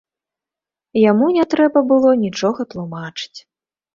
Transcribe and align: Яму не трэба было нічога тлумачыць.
Яму 1.01 1.25
не 1.35 1.43
трэба 1.51 1.83
было 1.91 2.09
нічога 2.23 2.65
тлумачыць. 2.75 3.39